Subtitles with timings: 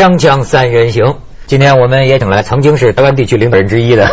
[0.00, 4.10] 锵锵三人行，今天我们也请来曾经是台湾地区领导人之一的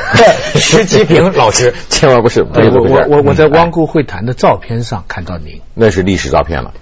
[0.56, 1.74] 石其平老师。
[1.88, 3.52] 千万不是，不对，我我我我在嗯。
[3.52, 6.74] 汪辜会谈的照片上看到您，那是历史照片了，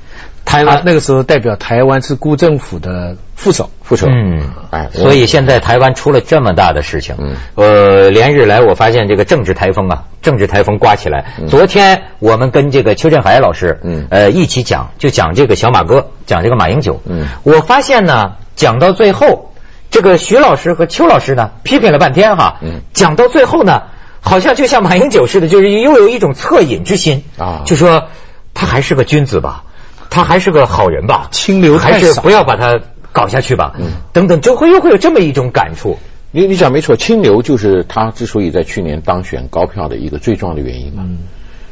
[0.43, 4.07] 台湾那个时候代表台湾是辜政府的副手，副手。
[4.09, 7.35] 嗯，哎，所以现在台湾出了这么大的事情，嗯。
[7.53, 11.25] 呃，连日来我发现这个政治台风啊，政治台风刮起来。
[11.47, 14.08] 昨天我们跟这个邱振海老师，嗯。
[14.09, 16.99] 呃，一起讲，就讲这个小马哥，讲这个马英九。
[17.05, 17.27] 嗯。
[17.44, 19.54] 我发现呢，讲到最后，
[19.91, 22.81] 这个徐老师和邱老师呢，批评了半天哈，嗯。
[22.94, 23.84] 讲到最后呢，
[24.22, 27.64] 好像就像马英九似的，就是又有一种恻隐之心啊。
[27.66, 28.08] 就说
[28.54, 29.64] 他还是个君子吧，
[30.09, 32.80] 他还是个好人吧，清流还是不要把他
[33.12, 33.91] 搞下去吧，嗯。
[34.14, 36.00] 等等，就会又会有这么一种感触。
[36.31, 41.03] 你你讲没错，清流就是他之所以在去年当选高票的一个最重要的原因嘛。
[41.06, 41.20] 嗯。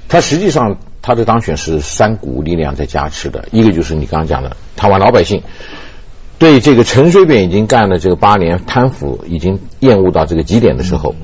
[0.08, 5.42] 他实际上他的当选是三股力量在加持的，一个就是你刚刚讲的台湾老百姓
[6.44, 11.16] 对这个陈水扁已经干了这个八年贪腐已经厌恶到这个极点的时候，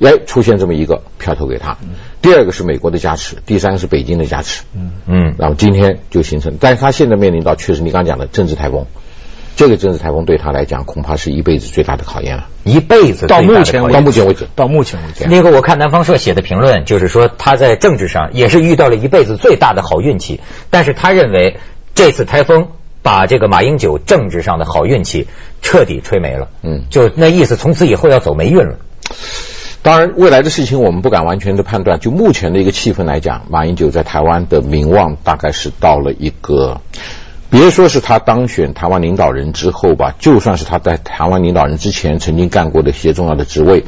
[0.00, 1.76] 哎，出现这么一个票投给他。
[2.22, 4.62] 第二个是美国的加持，第三个是北京的加持。
[4.74, 8.86] 嗯嗯，然后今天就形成，但是他现在面临到确实你刚刚讲的政治台风，
[9.54, 12.48] 这个政治台风对他来讲恐怕是一辈子最大的考验了。
[12.64, 20.40] 一辈子到目前为考验到目前为止，到目前为止，那个我看南方社写的评论，就是说他在政治上也是遇到了一辈子最大的好运气，
[20.70, 21.58] 但是他认为
[21.94, 22.68] 这次台风
[23.04, 25.28] 把这个马英九政治上的好运气
[25.60, 26.48] 彻底吹没了。
[26.62, 28.78] 嗯就那意思，从此以后要走霉运了。
[29.82, 32.00] 当然，未来的事情我们不敢完全的判断。
[32.00, 36.80] 就目前的一个气氛来讲，马英九在台湾的名望大概是到了一个，
[37.50, 43.84] 别说是他当选台湾领导人之后吧，就算是他在台湾领导人之前曾经干过的一些重要的职位，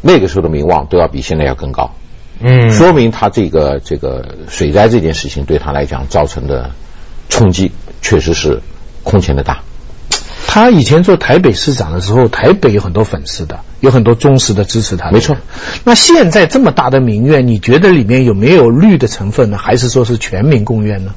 [0.00, 1.90] 那个时候的名望都要比现在要更高。
[2.40, 6.70] 嗯说明他这个这个水灾这件事情对他来讲造成的
[7.28, 7.70] 冲击
[8.02, 8.60] 确实是
[9.02, 9.62] 空前的大。
[10.46, 15.12] 他以前做台北市长的时候，台北有很多粉丝的，有很多忠实的支持他的。
[15.12, 15.34] 没错。
[15.84, 19.56] 那现在这么大的民怨，你觉得里面有没有绿的成分呢？
[19.56, 21.14] 还是说是全民公怨呢？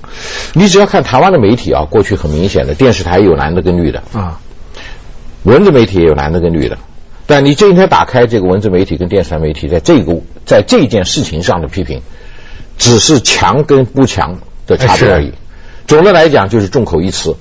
[0.54, 4.40] 你只要看台湾的媒体啊，过去很明显的，电视台有蓝的跟绿的，啊，
[5.44, 6.78] 文字媒体也有蓝的跟绿的。
[7.26, 12.02] 但你这一天打开这个文字媒体跟电视台媒体，在这个在这件事情上的批评，
[12.78, 15.34] 只是强跟不强的差别而已。
[15.88, 17.36] 总的来讲，就是众口一词。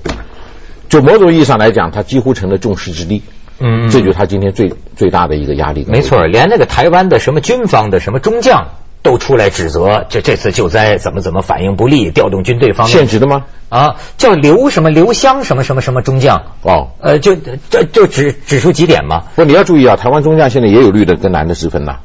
[0.87, 3.23] 就某种意义上来讲，他几乎成了众矢之的。
[3.59, 5.85] 嗯这就是他今天最最大的一个压力。
[5.87, 8.67] 没错，连那个台湾的什么军方的什么中将
[9.01, 13.45] 都出来指责，这这次救灾怎么怎么反应不利，调动军队方面现职的吗？
[13.69, 17.35] 啊，叫刘什么刘湘什么什么什么中将，哦，呃，就
[17.69, 19.23] 这就指指出几点嘛。
[19.35, 21.99] 不，你要注意啊，台湾中将现在也有绿的跟蓝的之分呐。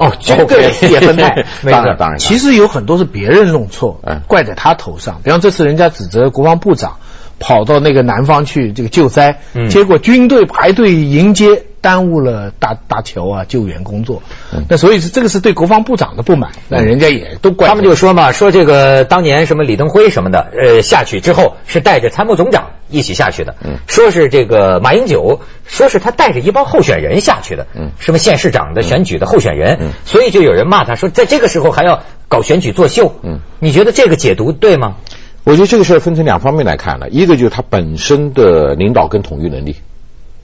[0.00, 5.20] 哦， 这个也分派，那个当然 当然，其实有很多是别人弄错嗯，怪在他头上。
[5.22, 6.96] 比方这次人家指责国防部长
[7.38, 9.68] 跑到那个南方去这个救灾，嗯。
[9.68, 14.22] 结果军队排队迎接，耽误了大大桥啊救援工作。
[14.52, 14.64] 嗯。
[14.68, 17.74] 那所以是这个是对国防部长的不满，那人家也都怪他。
[17.74, 23.78] 们就说嘛，说这个当年什么李登辉什么的，呃，下去之后是带着参谋总长一起下去的，嗯。
[23.86, 27.90] 说是这个马英九，说是他带着一帮候选人下去的，嗯。
[27.98, 29.90] 什么县市长的选举的候选人，嗯。
[30.04, 33.40] 所以就有人骂他说，在这个时候还要搞选举作秀，嗯。
[33.58, 34.96] 你觉得这个解读对吗？
[35.42, 39.76] 我觉得这个事儿分成两方面来看了，一个就是他本身的领导跟统御能力，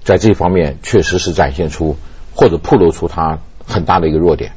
[0.07, 1.97] 在这方面确实是展现出
[2.33, 4.53] 或者暴露出他很大的一个弱点。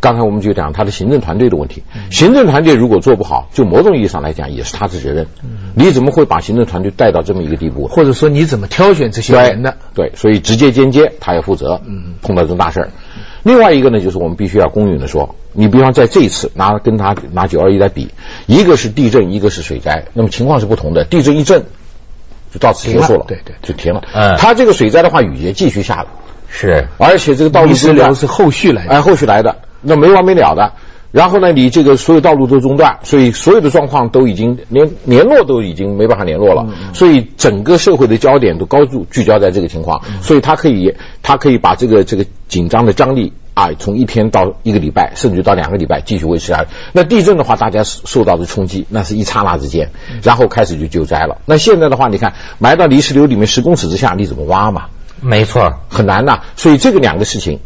[0.00, 5.26] 刚才我们就讲他的行政团队的问题，行政团队如果做不好，就某种意义上来讲也是他的责任。
[5.74, 7.88] 你怎么会把行政团队带到这么一个地步？
[7.88, 9.76] 或者说你怎么挑选这些人的？
[9.94, 11.82] 对，所以直接间接他要负责。
[11.84, 12.90] 嗯，碰到这种大事儿。
[13.42, 18.08] 另外一个呢，就是我们必须要公允的说，你比方在这一次拿跟他拿九二一来比，
[18.46, 21.04] 一个是地震，一个是水灾，那么情况是不同的。
[21.04, 21.64] 地震一震
[22.52, 24.02] 就到此结束了，对对就停了。
[24.14, 26.06] 嗯它这个水灾的话，雨也继续下了，
[26.48, 28.90] 是，而且这个道路是后续来的。
[28.90, 30.72] 哎，后续来的，那没完没了的。
[31.10, 46.66] 然后呢，你这个所有道路都中断，所以所有的状况都已经连联络都已经没办法联络了，所以整个社会的焦点都高度聚焦在这个情况，所以他可以他可以把这个这个紧张的张力啊，从一天到一个礼拜，甚至到两个礼拜继续维持下来。
[46.92, 49.90] 那地震的话，大家受到的冲击那是一刹那之间，
[50.22, 51.38] 然后开始就救灾了。
[51.46, 54.86] 那现在的话，你看埋到泥石流里面十公尺之下，你怎么挖嘛？
[55.20, 56.42] 没错，很难呐。
[56.54, 57.58] 所以这个两个事情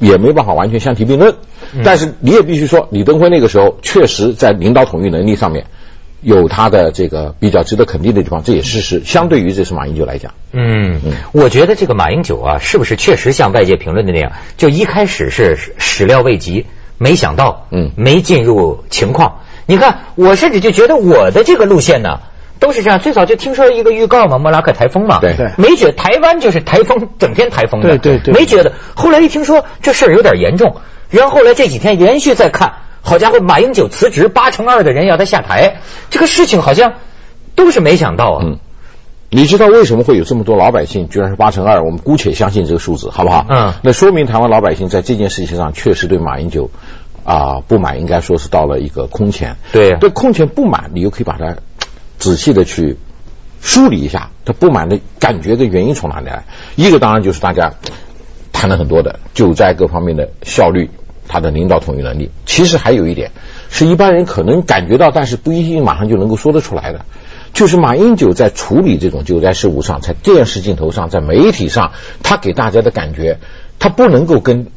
[0.00, 1.36] 也没办法完全相提并论。
[1.84, 5.66] 但是你也必须说，李登辉那个时候确实在领导统御能力上面
[6.20, 16.66] 有他的这个比较值得肯定的地方，这也是是相对于这是马英九来讲，嗯嗯，我觉得这个马英九啊，是不是确实像外界评论的那样，就一开始是始料未及，
[16.98, 19.42] 没想到，嗯没进入情况。
[19.66, 22.20] 你看，我甚至就觉得我的这个路线呢，
[22.60, 23.00] 都是这样。
[23.00, 28.72] 最早就听说一个预告嘛，莫拉克台风嘛，对对没觉得台湾就是台风，整天台风的，对对对没觉得。
[28.94, 30.76] 后来一听说这事儿有点严重，
[31.08, 35.80] 然后后来这几天连续在看，好家伙，马英九辞职，八成二的人要他下台，
[36.10, 36.92] 这个事情好像
[37.56, 38.44] 都是没想到啊。
[38.44, 38.58] 嗯
[39.32, 41.84] 你知道为什么会有这么多老百姓居然是八成二？
[41.84, 43.46] 我们姑且相信这个数字，好不好？
[43.48, 46.68] 嗯那说明台湾老百姓在这件事情上确实对马英九
[47.22, 49.54] 啊、不满，应该说是到了一个空前。
[49.70, 51.58] 对对空前不满，你又可以把它
[52.20, 52.96] 仔细的去
[53.60, 56.44] 梳理一下，他不满的感觉的原因从哪里来？
[56.76, 57.72] 一个当然就是大家
[58.52, 60.88] 谈了很多的救灾各方面的效率，
[61.26, 62.30] 他的领导统一能力。
[62.46, 63.32] 其实还有一点
[63.68, 67.04] 是一般人可能感觉到，但是不一定马上就能够说得出来的。
[67.52, 71.92] 就是马英九在处理这种救灾事务上，在电视镜头上，在媒体上，
[72.22, 73.38] 他给大家的感觉，
[73.80, 74.68] 他不能够跟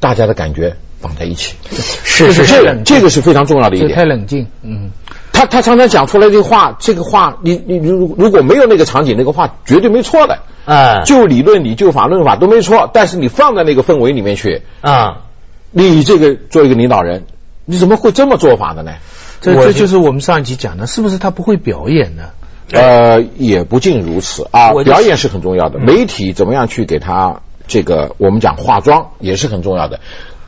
[0.00, 1.56] 大家的感觉绑在一起。
[1.70, 3.98] 是是是，这个这个是非常重要的一这点。
[3.98, 4.90] 太冷静，嗯，
[5.34, 10.38] 他他常常讲出来这个话，这个话你你如如果没有那个场景，那个话绝对没错的。
[10.64, 15.24] 啊就理论理、就法论法都没错，但是你放在那个氛围里面去，啊，
[15.72, 17.24] 你这个做一个领导人，
[17.66, 18.92] 你怎么会这么做法的呢？
[19.42, 22.30] 这这就是我们上一集讲的，是不是他不会表演呢？
[22.72, 30.00] 呃，也不尽如此啊表演是很重要的，媒体怎么样去给他这个我们讲化妆也是很重要的，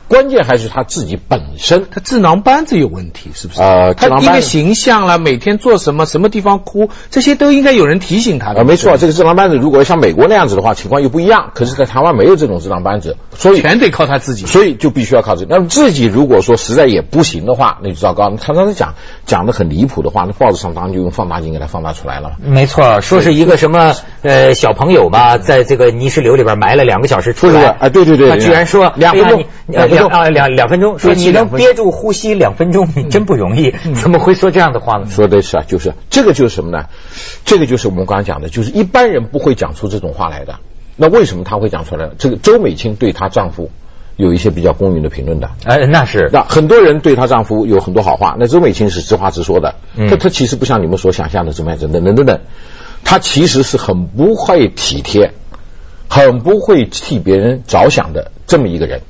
[0.07, 1.85] 关键还是他自己本身。
[1.91, 3.61] 他智囊班子有问题，是不是？
[3.61, 8.59] 呃智囊班他一个形象了，每天做什么，什么地方哭，这些都应该有人提醒他的。
[8.59, 11.51] 呃，没错，这个智囊班子如果像美国那样子的话，情况又不一样。
[11.53, 14.45] 可是，在台湾没有这种智囊班子，所以全得靠他自己。
[14.45, 15.47] 所以就必须要靠自己。
[15.49, 18.31] 那么自己如果说实在也不行的话，那就糟糕。
[18.39, 18.93] 他刚才讲
[19.25, 22.33] 讲的很离谱的话，那报纸上当然就用放大镜给他放大出来了。
[22.41, 35.07] 没错，说是一个什么呃小朋友吧，在这个泥石流里边埋了两个小时出来，啊对对对他居然说两分钟哎呀你呃啊两两分钟，说你能憋住呼吸两分钟，你真不容易，怎么会说这样的话呢？
[35.09, 36.85] 说的是啊，就是这个就是什么呢？
[37.45, 40.59] 这个就是我们刚才讲的，就是一般人不会讲出这种话来的。
[40.95, 42.09] 那为什么他会讲出来？
[42.17, 43.69] 这个周美青对她丈夫
[44.15, 45.51] 有一些比较公允的评论的。
[45.63, 49.75] 哎，那是那很多人对她丈夫有很多好话，那周美青是直话直说的。
[49.95, 52.39] 嗯她她其实不像你们所想象的怎么样，等等等等等，
[53.03, 55.33] 她其实是很不会体贴，
[56.09, 59.01] 很不会替别人着想的这么一个人。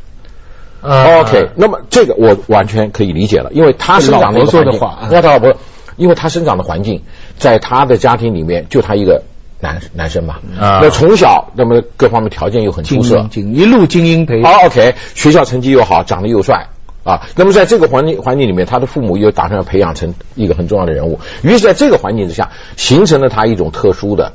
[0.81, 4.79] 呃 OK，那么这个我完全可以理解了，因为他生长的一个环境，
[5.11, 5.53] 那他老婆，
[5.95, 7.01] 因为他生长的环境，
[7.37, 9.23] 在他的家庭里面就他一个
[9.59, 10.79] 男男生嘛，啊。
[10.81, 13.27] 那从小那么各方面条件又很出色。
[13.33, 14.51] 一路精英培养。
[14.51, 16.67] 好 OK，学校成绩又好，长得又帅。
[17.03, 24.33] 啊，那么在这个环境环境里面，他的父母又打算要培养成一个很重要的人物，于是在这个环境之下，形成了他一种特殊的，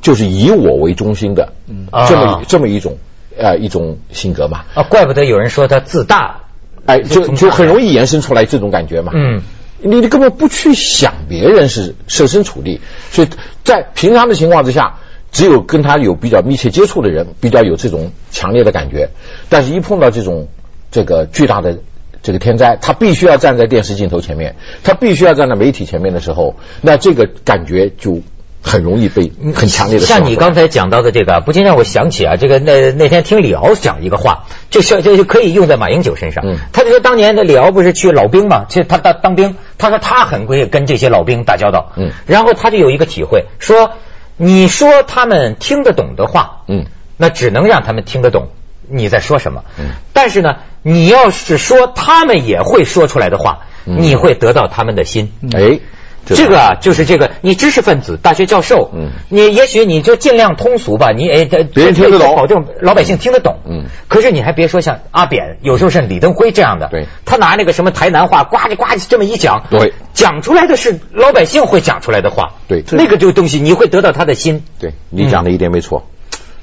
[0.00, 1.88] 就是以我为中心的，嗯。
[2.08, 2.96] 这么、啊这么一种
[3.36, 4.64] 呃一种性格嘛。
[4.74, 6.42] 啊，怪不得有人说他自大，
[6.86, 9.12] 哎，就就很容易，延伸出来这种感觉嘛。
[9.14, 9.42] 嗯，
[9.80, 12.80] 你你根本不去想别人是设身处地，
[13.10, 13.28] 所以
[13.64, 14.98] 在平常的情况之下，
[15.30, 19.10] 只有跟他有比较密切接触的人，比较有这种强烈的感觉。
[19.48, 20.48] 但是，一碰到这种
[20.90, 21.78] 这个巨大的
[22.22, 28.20] 这个天灾，他必须要站在电视镜头前面，他必须要站在媒体前面的时候，那这个感觉就
[28.62, 30.06] 很容易被很强烈的。
[30.06, 36.44] 像你刚才讲到的这个，不禁让我想起啊，这个那那天听李敖讲一个话，就是这就可以用在马英九身上。
[36.46, 41.92] 嗯他就说当年的李敖不是去老兵嘛，其实他当当兵，他说他很会跟这些老兵打交道。
[41.96, 43.92] 嗯然后他就有一个体会，说
[44.36, 46.86] 你说他们听得懂的话，嗯，
[47.16, 48.48] 那只能让他们听得懂
[48.88, 49.64] 你在说什么。
[49.78, 55.32] 嗯但是呢，你要是说他们也会说出来的话，嗯你会得到他们的心。
[55.52, 55.80] 哎，
[56.24, 59.10] 这个啊，就是这个，你知识分子、大学教授，嗯。
[59.28, 62.36] 你也许你就尽量通俗吧，你哎，别别人听得懂。
[62.36, 63.84] 保证老百姓听得懂，嗯。
[64.08, 67.06] 可是你还别说像阿扁，有时候是李登辉这样的，对。
[67.24, 72.84] 他拿那个什么台南话，呱唧呱唧这么一讲，对，讲出来的是老百姓会讲出来的话，对。
[72.92, 76.06] 那个这个东西你会得到他的心，对你讲的一点没错，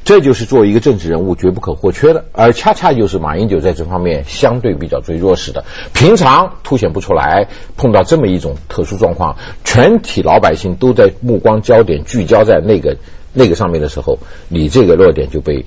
[0.10, 7.48] 这就是作为一个政治人物绝不可或缺的，而恰恰就是马英九在这方面相对比较最弱势的，平常凸显不出来，
[7.78, 12.98] 碰到这么一种特殊状况，全体老百姓都在目光焦点聚焦在那个
[13.34, 15.64] 那个上面的时候，你这个弱点就被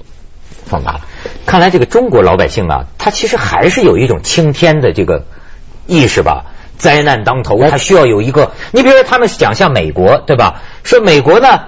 [0.64, 1.02] 放大了。
[1.46, 5.24] 看来这个中国老百姓啊，他其实还是有一种青天的这个
[5.86, 6.46] 意识吧。
[6.78, 8.50] 灾难当头，他需要有一个。
[8.72, 10.62] 你比如说，他们想像美国，对吧？
[10.82, 11.60] 说美国呢，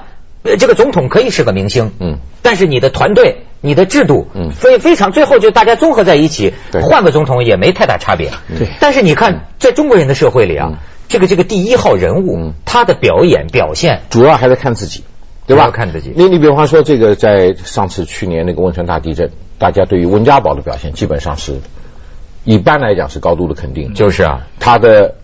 [0.45, 8.31] 呃这个总统可以是个明星，嗯，但是你的团队、你的制度，嗯非非常最后就大家综合在一起，对换个总统也没太大差别。
[8.57, 15.05] 对但是你看，在中国人的社会里啊，嗯这个这个第一号人物，嗯他的表演表现，主要还是看自己，
[15.47, 15.71] 对吧？
[15.71, 21.61] 看自己你你比方说，这个在上次去年那个汶川大地震，大家对于温家宝的表现基本上是，
[22.45, 25.15] 一般来讲是高度的肯定，就是啊，他的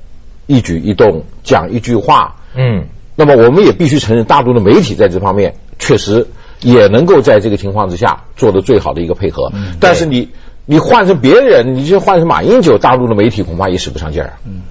[0.46, 2.86] 一举一动，讲一句话，嗯，
[3.20, 6.26] 那么我们也必须承认，大陆的媒体在这方面确实
[6.62, 9.52] 也能够在这个情况之下做的最好的一个配合。
[9.78, 10.30] 但是你
[10.64, 14.32] 你换成别人，你就换成马英九，大陆的媒体恐怕也使不上劲儿。
[14.46, 14.62] 嗯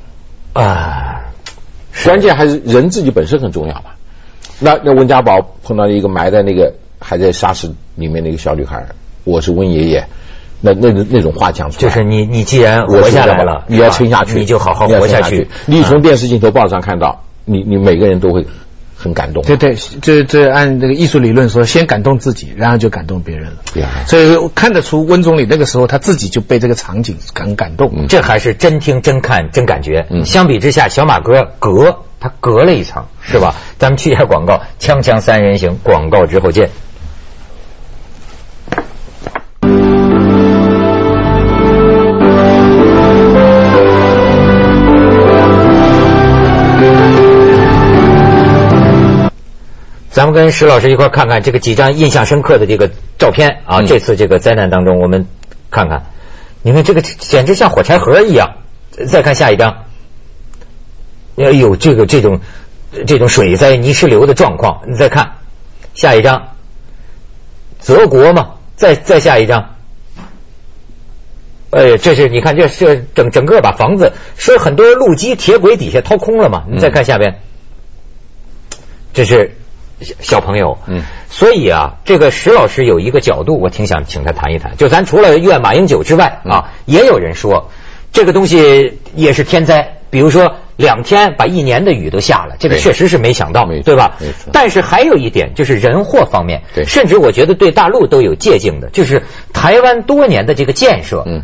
[0.53, 1.25] 啊，
[2.03, 3.91] 关键还是人自己本身很重要嘛。
[4.57, 8.83] 那那温家宝碰到一个埋在那个还在沙石里面那个小女孩，
[9.25, 10.07] 我是温爷爷。
[10.61, 15.47] 那那那种话讲出来，就是你你既然活下来了，你要撑下去，你就好好活下去。
[15.67, 18.45] 你从电视镜头、报上看到，你你每个人都会
[18.95, 19.43] 很感动。
[19.43, 23.57] 对对，这这按这个艺术理论说，先感动自己，然后就感动别人了。
[23.73, 28.07] 对所以看得出温总理那个时候他自己就被这个场景很感动。
[28.07, 30.05] 这还是真听真看真感觉。
[30.25, 33.55] 相比之下，小马哥隔他隔了一层，是吧？
[33.77, 36.69] 咱们去一下广告，锵锵三人行，广告之后见。
[50.19, 53.81] 咱们跟石老师一块看看这个几张印象深刻的这个照片啊！
[53.83, 55.27] 这次这个灾难当中，我们
[55.71, 56.07] 看看，
[56.61, 58.55] 你看这个简直像火柴盒一样。
[59.07, 59.85] 再看下一张，
[61.37, 62.41] 哎呦，这个这种
[63.07, 65.35] 这种水灾泥石流的状况，你再看
[65.93, 66.49] 下一张，
[67.79, 69.75] 泽国嘛，再再下一张，
[71.69, 76.65] 哎，这是你看这是整整个把房子说很多路基铁轨底下掏空了嘛？
[76.69, 77.39] 你再看下边，
[79.13, 79.55] 这是。
[80.19, 84.77] 小朋友，嗯，所以啊，这个石老师有一个角度，我挺想请他谈一谈。
[84.77, 87.69] 就咱除了怨马英九之外啊，也有人说
[88.11, 94.15] 这个东西也是天灾，比如说两天把一年的雨都下了，这个确实是没想到，对吧？
[94.19, 94.51] 没错。
[94.53, 101.43] 但是还有一点就是人祸方面，对，甚至我觉得对大陆都有借鉴的，就是台湾多年的这个建设，嗯，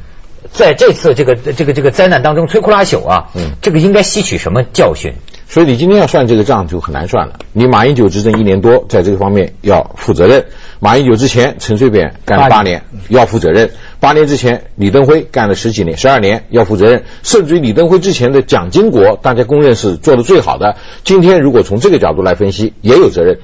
[0.51, 5.13] 在这次这个这个这个灾难当中摧枯拉朽啊，嗯，这个应该吸取什么教训？
[5.47, 7.39] 所以你今天要算这个账就很难算了。
[7.53, 10.45] 你马英九执政一年多，在这个方面要负责任。
[10.79, 13.69] 马英九之前，陈水扁干了八年，要负责任。
[13.99, 17.03] 八年之前，李登辉干了十几年、十二年，要负责任。
[17.23, 20.75] 甚至于李登辉之前的蒋经国，大家公认是做的最好的。
[21.03, 23.39] 今天如果从这个角度来分析，也有责任。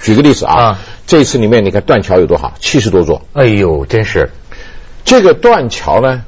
[0.00, 3.22] 举个例子啊，这次里面你看断桥有多好，七十多座。
[3.32, 4.30] 哎呦，真是
[5.04, 6.24] 这个断桥呢，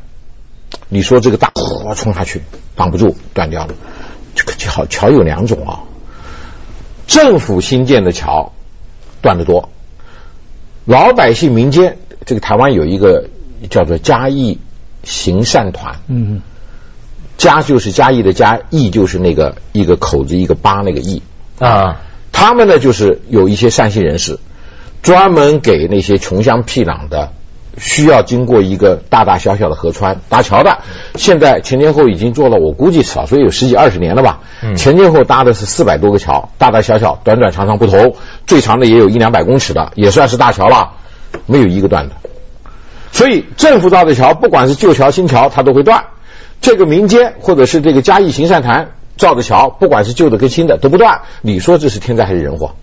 [0.88, 2.40] 你说这个大火冲下去
[2.76, 3.75] 挡不住，断掉了。
[4.47, 5.81] 这个桥桥有两种啊，
[7.07, 8.53] 政府新建的桥
[9.21, 9.69] 断的多，
[10.85, 13.29] 老百姓民间这个台湾有一个
[13.69, 14.59] 叫做嘉义
[15.05, 16.41] 行善团，嗯，
[17.37, 21.23] 嘉就是嘉义的嘉，义就是那个一个口子一个八那个义
[21.59, 22.00] 啊，
[22.33, 24.38] 他们呢就是有一些善心人士，
[25.03, 27.33] 专门给那些穷乡僻壤的。
[27.78, 30.78] 需要经过一个大大小小的河川搭桥的，
[31.14, 34.40] 现在前前后已经做了，我估计少说有十几二十年了吧。
[34.76, 38.16] 前前后搭的是四百多个桥，大大小小、短短长长不同，
[38.47, 40.92] 最长的也有一两百公尺的，也算是大桥了，
[41.47, 42.14] 没有一个断的。
[43.12, 46.04] 所以政府造的桥，不管是旧桥新桥，它都会断。
[46.61, 51.21] 这个民间或者是这个嘉义行善团造的桥，不管是旧的跟新的都不断。
[51.42, 52.75] 你说这是天灾还是人祸？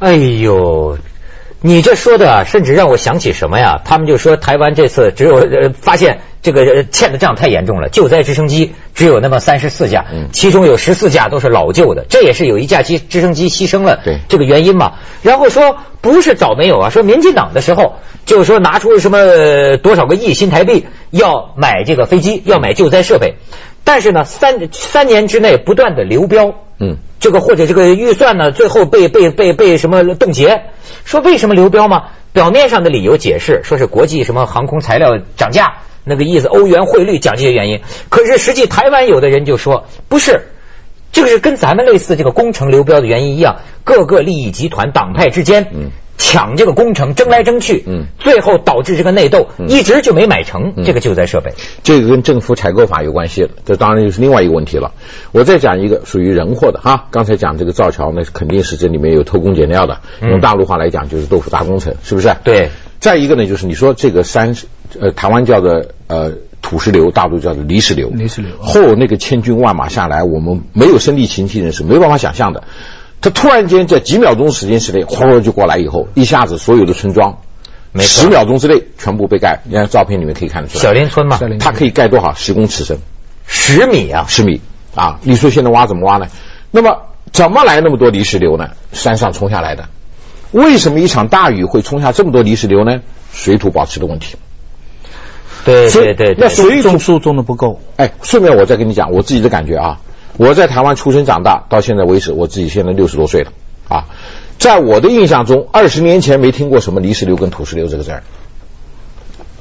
[0.00, 0.98] 哎呦！
[1.64, 3.80] 你这说的，甚至让我想起什么呀？
[3.84, 14.94] 他们就说台湾这次只有呃发现这个欠的账太严重了，救灾直升机只有那么三十四架，其中有十四架都是老旧的，这也是有一架机直升机牺牲了，这个原因嘛。
[15.22, 17.94] 然后说不是早没有啊，说民进党的时候
[18.26, 23.36] 就是说拿出什么多少个亿新台币要买这个飞机，要买救灾设备，
[23.84, 26.54] 但是呢三三年之内不断的流标。
[26.78, 30.64] 嗯，这个或者这个预算呢，最后被被被被什么冻结？
[31.04, 32.10] 说为什么流标吗？
[32.32, 37.82] 表面上的理由解释说是国际什么航空材料涨价，那个意思欧元汇率讲这些原因。
[38.08, 40.48] 可是实际台湾有的人就说不是，
[41.12, 45.68] 这个是跟咱们类似这个工程流标的原因一样，各个利益集团党派之间。
[45.72, 45.90] 嗯。
[46.18, 51.52] 抢这个工程，争来争去，嗯，最后导致这个内斗，一直就没买成这个救灾设备。
[51.82, 54.92] 这个跟政府采购法有关系了，这当然就是另外一个问题了。
[55.32, 60.00] 我再讲一个属于人祸的哈，刚才讲这个造桥，那肯定是这里面有偷工减料的。
[60.20, 62.34] 用大陆话来讲，就是豆腐渣工程，是不是？
[62.44, 62.70] 对。
[63.00, 64.54] 再一个呢，就是你说这个山，
[65.00, 68.10] 呃，台湾叫做呃土石流，大陆叫做泥石流。
[68.10, 68.52] 泥石流。
[68.60, 72.62] 后那个千军万马下来，我们没有身历其境人是没办法想象的。
[73.22, 77.38] 他突然间在几秒钟时间之内，哗就过来以后，一下子所有的村庄，
[78.00, 79.60] 十秒钟之内全部被盖。
[79.64, 82.34] 你看照片里面可以看得出来，小林村嘛，它可以盖多少？
[82.34, 82.98] 十公尺深，
[83.46, 84.60] 十米啊，十米
[84.96, 85.20] 啊！
[85.22, 86.26] 你说现在挖怎么挖呢？
[86.72, 88.70] 那么怎么来那么多泥石流呢？
[88.90, 89.88] 山上冲下来的。
[90.50, 93.02] 为什么一场大雨会冲下这么多泥石流呢？
[93.32, 94.36] 水土保持的问题。
[95.64, 97.80] 对对对，那水种树种的不够。
[97.96, 100.00] 哎，顺便我再跟你讲我自己的感觉啊。
[100.36, 103.52] 我在台湾出生长大，到现在为止，我自己现在六十多岁了
[103.88, 104.06] 啊。
[104.58, 108.22] 在我的印象中，二十年前没听过什么泥石流跟土石流这个字儿。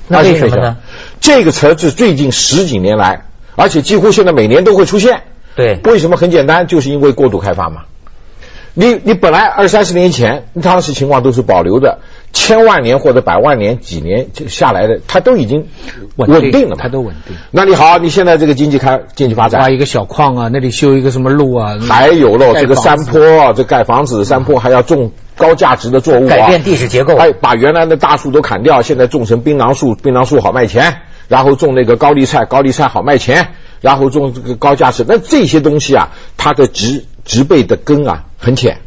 [0.07, 0.77] 那为什么呢？
[1.19, 3.25] 这个词儿是最近十几年来，
[3.55, 5.23] 而且几乎现在每年都会出现。
[5.55, 6.67] 对，为什么很简单？
[6.67, 7.83] 就是因为过度开发嘛。
[8.73, 11.99] 你你本来二三十年前当时情况都是保留的，
[12.31, 15.67] 千万年或者百万年几年就下来的，它都已经
[16.15, 17.35] 稳定了嘛，它都稳定。
[17.51, 33.49] 那你好，你现在这个经济开经济发展，挖一个小矿啊，那里修一个什么路啊，还有喽，这个山坡，这盖房子，山坡还要种高价值的作物，改变地质结构，哎，把原来的大树都砍掉，现在种成槟榔树，槟榔树好卖钱，然后种那个高丽菜，高丽菜好卖钱，
[33.81, 38.79] 然后种这个高价值，那这些东西啊，它的植植被的根啊很浅。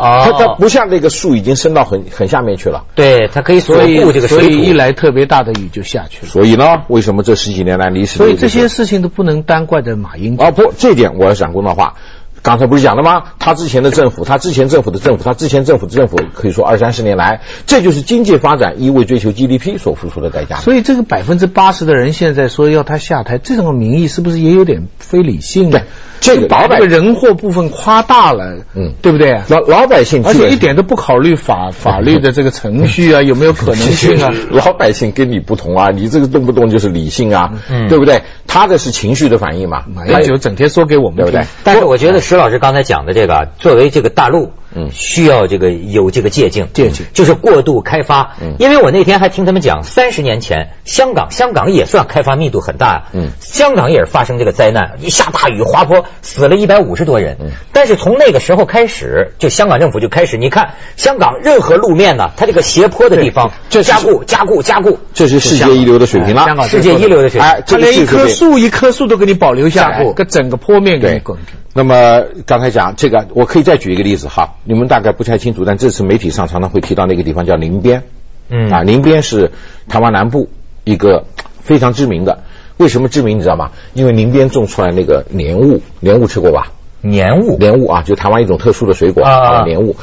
[0.00, 6.30] 它它不像那个树已经伸到很很下面去了，对，它可以锁固这个水土，所以一来特别大的雨就下去了。
[6.30, 8.16] 所以呢，为什么这十几年来历史？
[8.16, 10.44] 所以这些事情都不能单怪在马英九。
[10.44, 11.94] 啊不，这点我要讲公道话。
[12.40, 13.24] 刚才不是讲了吗？
[13.40, 20.60] 他之前的政府，他之前政府的政府，他之前政府的政府，可以说二三十年来，这就是经济发展一味追求 GDP 所付出的代价。
[20.60, 25.70] 所以这个百分之八十的人现在说要他下台，这种民意是不是也有点非理性？
[25.70, 25.82] 对，
[26.20, 29.40] 这个把这个人祸部分夸大了，嗯，对不对？
[29.48, 34.30] 老老百姓，而且一点都不考虑法法律的这个程序啊，有没有可能性啊？
[34.50, 38.22] 老百姓跟你不同啊，你这个动不动就是理性啊，嗯，对不对？
[38.46, 41.46] 他的是情绪的反应嘛，马英九整天说给我们，对不对？
[41.64, 44.52] 但是我觉得石老师刚才讲的这个，作为这个大陆。
[44.74, 47.06] 嗯，需要这个有这个借鉴，借鉴。
[47.12, 48.34] 就是过度开发。
[48.40, 53.06] 嗯，因为我那天还听他们讲，三十年前香港，香港也算开发密度很大。
[53.12, 57.36] 嗯，香港也是发生这个灾难，一下大雨滑坡死了一百五十多人。
[57.40, 66.44] 嗯，但是从那个时候开始，就香港政府就开始，你看香港任何路面呢，它这个斜坡的地方加固、加固、加固，这是世界一流的水平了。
[66.44, 71.56] 香港世界一流的水平，哎，它连一棵树一棵树都给你保留下来，个整个坡面给你滚平。
[71.78, 78.02] 那么刚才讲这个，我可以再举一个例子哈，你们大概不太清楚，但这次媒体上常常会提到那个地方叫林边，
[78.48, 79.52] 嗯啊，林边是
[79.88, 80.48] 台湾南部
[80.82, 81.26] 一个
[81.62, 82.42] 非常知名的，
[82.78, 83.70] 为什么知名你知道吗？
[83.94, 86.72] 因为林边种出来那个莲雾，莲雾吃过吧？
[87.00, 89.94] 莲雾，莲雾啊，就台湾一种特殊的水果啊，莲雾，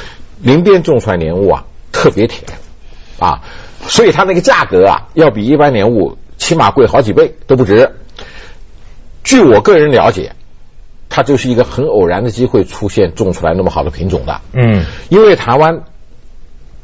[0.41, 2.43] 林边种出来莲雾啊，特别甜
[3.19, 3.41] 啊，
[3.85, 7.91] 所以它那个价格啊，要比一般莲雾起码贵好几倍都不止。
[9.25, 10.31] 据我个人了解。
[11.09, 15.83] 它就是一个很偶然的机会出现种出来那么好的品种的，嗯，因为台湾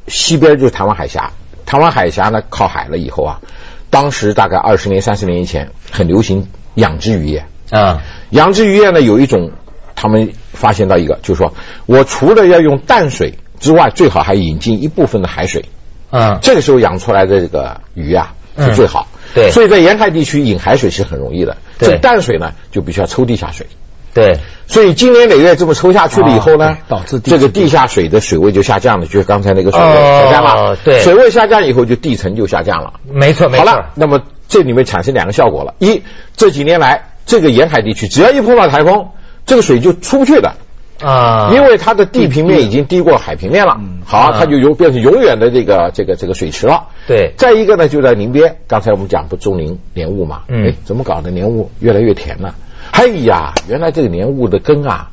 [0.07, 1.31] 西边就是台湾海峡，
[1.65, 3.41] 台湾海峡呢靠海了以后啊，
[3.89, 7.45] 当时大概二十年、三十年以前很流行养殖渔业。
[7.71, 9.51] 啊，养殖渔业呢有一种，
[9.95, 11.53] 他们发现到一个，就是说
[11.85, 15.65] 我除了要用淡水之外，最好还引进一部分的海水，
[16.09, 23.67] 嗯，这个时候养出来的这个鱼啊是最好，对，所以在沿海地区引海水是很容易的，这淡水呢就必须要抽地下水。
[24.13, 30.75] 对，所以今年累月这么抽下去了以后呢，导致这个地下水的水位就下降了，就是刚才那个水位下降了。
[30.83, 32.93] 对，水位下降以后，就地层就下降了。
[33.09, 33.65] 没错，没错。
[33.65, 36.01] 好了，那么这里面产生两个效果了：一，
[36.35, 39.07] 这几年来这个沿海地区只要一碰到台风，
[39.45, 40.53] 这个水就出不去的
[41.01, 43.79] 啊，因为它的地平面已经低过海平面了。
[44.05, 46.87] 好，它就永变成永远的这个这个这个水池了。
[47.07, 47.33] 对。
[47.37, 50.41] 再一个呢，就在宁边，刚才我们讲不种林莲雾嘛？
[50.49, 50.67] 嗯。
[50.67, 51.31] 哎，怎么搞的？
[51.31, 52.53] 莲雾越来越甜了。
[52.91, 55.09] 哎呀，原来这个莲雾的根啊，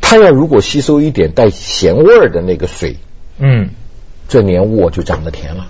[0.00, 2.96] 它要如果吸收一点带咸味的那个水，
[3.38, 3.70] 嗯，
[4.28, 5.66] 这莲雾就长得甜了。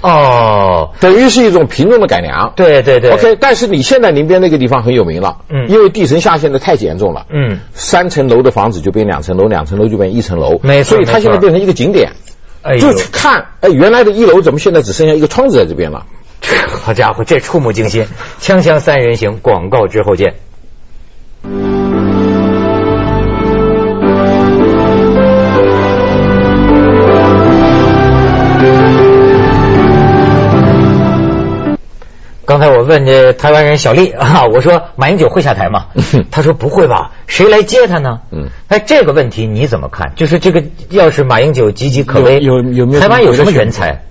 [0.00, 2.52] 哦，等于是一种品种的改良。
[2.54, 3.10] 对对对。
[3.10, 12.12] OK，但是你现在临边那个地方很有名了，嗯，因为地层下陷的太严重了，嗯，三层楼的房子就变两层楼，两层楼就变一层楼，没错，所以它现在变成一个景点，
[12.62, 16.06] 哎，就去看，哎，原来的一楼怎么现在只剩下一个窗子在这边了？
[16.82, 18.06] 好家伙，这触目惊心！
[18.40, 20.34] 锵锵三人行，广告之后见。
[32.58, 35.86] 刚才我问这台湾人小丽 啊，我说马英九会下台吗？
[36.32, 38.18] 他说不会吧，谁来接他呢？
[38.32, 40.12] 嗯，哎，这个问题你怎么看？
[40.16, 44.02] 就是这个，要是马英九岌岌可危，有有没有台湾有什么人才？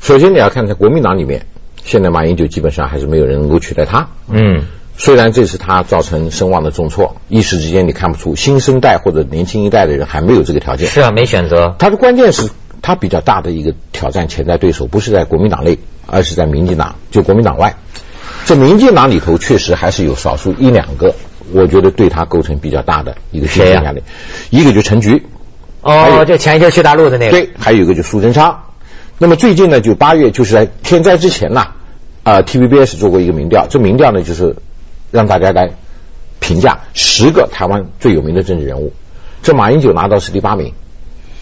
[0.00, 1.46] 首先你要看看国民党里面，
[1.82, 4.10] 现在马英九基本上还是没有人能够取代他。
[4.28, 4.62] 嗯。
[4.96, 10.86] 虽然这是他造成声望的重挫，一时之间你看不出新生代或者年轻一代的人还没有这个条件。
[10.86, 11.74] 是啊，没选择。
[11.80, 12.48] 他的关键是
[12.82, 17.74] 他比较大的一个挑战潜在对手不是在国民党内，而是在民进党，就国民党外。
[18.44, 21.14] 这民进党里头确实还是有少数一两个，
[21.52, 24.02] 我觉得对他构成比较大的一个心理压力。
[24.50, 25.24] 一个就陈菊，
[25.80, 27.32] 哦，就前一阵去大陆的那个。
[27.32, 28.64] 对，还有一个就苏贞昌。
[29.18, 31.68] 那么最近呢，就八月就是在天灾之前呐，
[32.22, 34.56] 啊，TVBS 做过一个民调，这民调呢就是。
[35.12, 35.72] 让大家来
[36.40, 38.94] 评价十个台湾最有名的政治人物，
[39.42, 40.72] 这马英九拿到是第八名。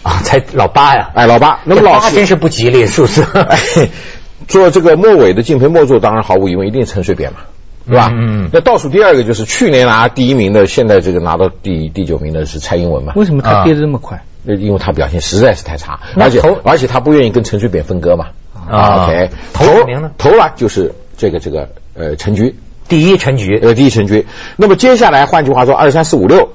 [0.03, 1.09] 啊，才老八呀！
[1.15, 3.25] 哎，老八，那么老八真是不吉利数字。
[4.51, 7.39] 做这个末尾的敬陪末座，当然毫无疑问一定陈水扁嘛，
[7.87, 8.11] 对吧？
[8.13, 8.49] 嗯。
[8.51, 13.13] 那倒数第二个就是去年拿第一名的，现在这个拿到第第九名的是蔡英文嘛？
[13.15, 14.21] 为什么他跌得那么快？
[14.43, 18.27] 那因为他表现实在是太差，而且而且他不愿意跟陈水扁分割嘛。
[18.69, 19.29] 啊，OK。
[19.53, 20.11] 头名呢？
[20.17, 22.55] 头了就是这个这个呃陈菊，
[22.89, 24.27] 第一陈局，呃第一陈局。
[24.57, 26.49] 那么接下来换句话说，二三四五六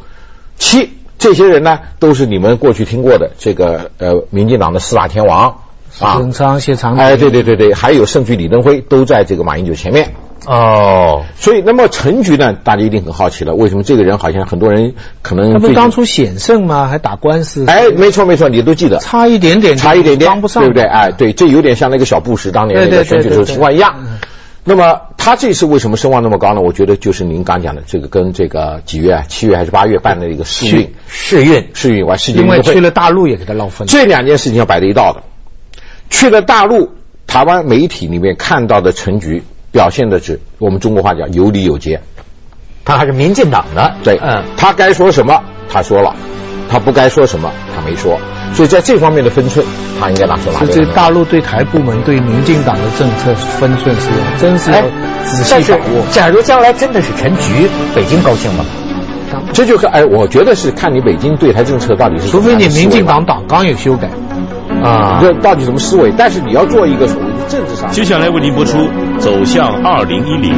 [0.59, 0.90] 七。
[1.18, 5.62] 这些人呢，都是你们过去听过的这个呃，民进党的四大天王
[6.00, 10.12] 啊，文昌、谢长廷，哎，对对对对，还有盛举李登辉，都在这个马英九前面
[10.46, 11.24] 哦。
[11.37, 16.87] 所以，那么陈局呢，大家一定很好奇了，为什么这个人好像很多人可能他不当初险胜吗？
[16.87, 17.64] 还打官司？
[17.66, 20.85] 哎，没错没错，你都记得，差一点点，差一点点，当不上，对不对？
[20.85, 23.96] 哎，对，这有点像那个小布什当年那个选举时候情况一样。
[24.68, 26.61] 那么他这次为什么声望那么高呢？
[26.61, 33.87] 我觉得就是您刚讲的这个，跟这个几月啊，七月还是八月办的一个试运，试运，试运完世界因为去了大陆也给他捞分。
[33.87, 35.22] 这两件事情要摆在一道的。
[36.11, 36.92] 去了大陆，
[37.27, 39.42] 台湾媒体里面看到的陈局
[39.73, 42.01] 表现的是我们中国话叫有理有节，
[42.85, 46.14] 他还是民进党的，对，嗯，他该说什么他说了，
[46.71, 48.19] 他不该说什么他没说。
[48.55, 49.66] 所以在这方面的分寸，
[50.01, 50.64] 他应该拿出来。
[50.73, 54.09] 这大陆对台部门对民进党的政策分寸是
[54.40, 54.81] 真是要
[55.25, 56.07] 仔细把握。
[56.12, 58.64] 假如将来真的是陈局，北京高兴吗？
[59.53, 62.29] 这就是哎，我觉得是看你北京对台政策到底是。
[62.29, 64.09] 除非你民进党党纲有修改
[64.82, 66.12] 啊，这到底什么思维？
[66.16, 67.90] 但是你要做一个所谓的政治上。
[67.90, 68.78] 接下来为您播出
[69.18, 70.52] 《走向二零一零》。